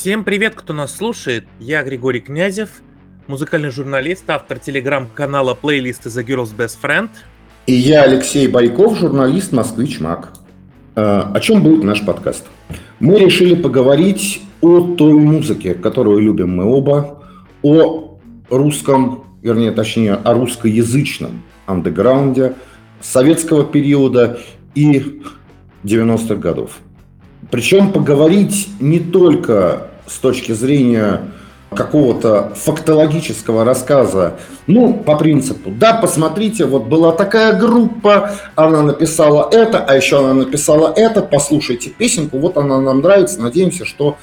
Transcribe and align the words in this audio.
Всем 0.00 0.24
привет, 0.24 0.54
кто 0.54 0.72
нас 0.72 0.96
слушает. 0.96 1.44
Я 1.58 1.82
Григорий 1.82 2.20
Князев, 2.20 2.70
музыкальный 3.26 3.68
журналист, 3.68 4.24
автор 4.30 4.58
телеграм-канала 4.58 5.52
плейлисты 5.52 6.08
The 6.08 6.24
Girl's 6.24 6.56
Best 6.56 6.78
Friend. 6.82 7.10
И 7.66 7.74
я 7.74 8.04
Алексей 8.04 8.48
Байков, 8.48 8.98
журналист 8.98 9.52
«Москвич 9.52 10.00
Мак». 10.00 10.32
Э, 10.94 11.24
о 11.34 11.38
чем 11.40 11.62
будет 11.62 11.84
наш 11.84 12.02
подкаст? 12.02 12.46
Мы 12.98 13.18
решили 13.18 13.54
поговорить 13.54 14.40
о 14.62 14.94
той 14.94 15.12
музыке, 15.12 15.74
которую 15.74 16.20
любим 16.20 16.56
мы 16.56 16.64
оба, 16.64 17.22
о 17.60 18.18
русском, 18.48 19.24
вернее, 19.42 19.70
точнее, 19.70 20.14
о 20.14 20.32
русскоязычном 20.32 21.42
андеграунде 21.66 22.54
советского 23.02 23.66
периода 23.66 24.40
и 24.74 25.20
90-х 25.84 26.36
годов. 26.36 26.78
Причем 27.50 27.92
поговорить 27.92 28.70
не 28.80 28.98
только 28.98 29.89
с 30.10 30.18
точки 30.18 30.52
зрения 30.52 31.20
какого-то 31.74 32.52
фактологического 32.56 33.64
рассказа. 33.64 34.34
Ну, 34.66 34.92
по 34.94 35.16
принципу, 35.16 35.70
да, 35.70 35.94
посмотрите, 35.94 36.66
вот 36.66 36.86
была 36.86 37.12
такая 37.12 37.58
группа, 37.58 38.32
она 38.56 38.82
написала 38.82 39.48
это, 39.52 39.78
а 39.78 39.94
еще 39.94 40.18
она 40.18 40.34
написала 40.34 40.92
это, 40.96 41.22
послушайте 41.22 41.90
песенку, 41.90 42.38
вот 42.38 42.56
она 42.56 42.80
нам 42.80 43.00
нравится, 43.00 43.40
надеемся, 43.40 43.84
что 43.84 44.16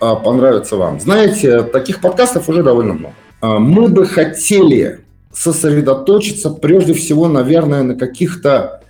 а, 0.00 0.14
понравится 0.14 0.76
вам. 0.76 1.00
Знаете, 1.00 1.62
таких 1.62 2.00
подкастов 2.00 2.48
уже 2.48 2.62
довольно 2.62 2.94
много. 2.94 3.14
А, 3.40 3.58
мы 3.58 3.88
бы 3.88 4.06
хотели 4.06 5.00
сосредоточиться 5.32 6.50
прежде 6.50 6.94
всего, 6.94 7.26
наверное, 7.26 7.82
на 7.82 7.96
каких-то 7.96 8.82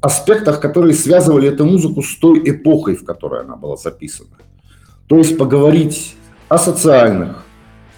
аспектах, 0.00 0.60
которые 0.60 0.94
связывали 0.94 1.48
эту 1.48 1.66
музыку 1.66 2.02
с 2.02 2.16
той 2.16 2.40
эпохой, 2.44 2.96
в 2.96 3.04
которой 3.04 3.42
она 3.42 3.56
была 3.56 3.76
записана. 3.76 4.30
То 5.10 5.18
есть 5.18 5.36
поговорить 5.36 6.14
о 6.48 6.56
социальных, 6.56 7.44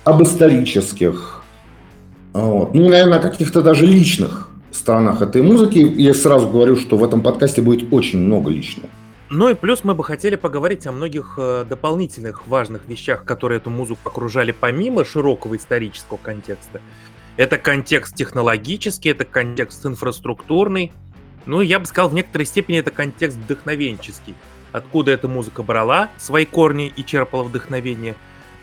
об 0.02 0.22
исторических, 0.22 1.44
вот. 2.32 2.72
ну, 2.72 2.88
наверное, 2.88 3.18
о 3.18 3.22
каких-то 3.22 3.60
даже 3.60 3.84
личных 3.84 4.48
сторонах 4.70 5.20
этой 5.20 5.42
музыки. 5.42 5.76
Я 5.76 6.14
сразу 6.14 6.48
говорю, 6.48 6.76
что 6.76 6.96
в 6.96 7.04
этом 7.04 7.20
подкасте 7.20 7.60
будет 7.60 7.92
очень 7.92 8.18
много 8.18 8.50
личного. 8.50 8.88
Ну 9.28 9.50
и 9.50 9.54
плюс 9.54 9.84
мы 9.84 9.94
бы 9.94 10.02
хотели 10.04 10.36
поговорить 10.36 10.86
о 10.86 10.92
многих 10.92 11.34
э, 11.36 11.66
дополнительных 11.68 12.46
важных 12.46 12.88
вещах, 12.88 13.24
которые 13.26 13.58
эту 13.58 13.68
музыку 13.68 14.08
окружали 14.08 14.52
помимо 14.58 15.04
широкого 15.04 15.58
исторического 15.58 16.16
контекста. 16.16 16.80
Это 17.36 17.58
контекст 17.58 18.16
технологический, 18.16 19.10
это 19.10 19.26
контекст 19.26 19.84
инфраструктурный, 19.84 20.92
ну, 21.44 21.60
я 21.60 21.78
бы 21.78 21.84
сказал, 21.84 22.08
в 22.08 22.14
некоторой 22.14 22.46
степени 22.46 22.78
это 22.78 22.90
контекст 22.90 23.36
вдохновенческий. 23.36 24.34
Откуда 24.72 25.10
эта 25.10 25.28
музыка 25.28 25.62
брала 25.62 26.08
свои 26.16 26.46
корни 26.46 26.92
и 26.96 27.04
черпала 27.04 27.42
вдохновение, 27.44 28.14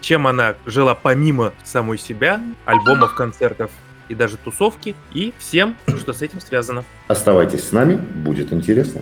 чем 0.01 0.27
она 0.27 0.55
жила 0.65 0.95
помимо 0.95 1.53
самой 1.63 1.97
себя, 1.97 2.41
альбомов, 2.65 3.15
концертов 3.15 3.69
и 4.07 4.15
даже 4.15 4.37
тусовки, 4.37 4.95
и 5.13 5.33
всем, 5.37 5.75
что 5.99 6.13
с 6.13 6.21
этим 6.21 6.41
связано. 6.41 6.83
Оставайтесь 7.07 7.67
с 7.67 7.71
нами, 7.71 7.95
будет 7.95 8.51
интересно. 8.51 9.01